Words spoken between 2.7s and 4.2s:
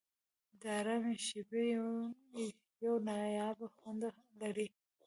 یو نایابه خوند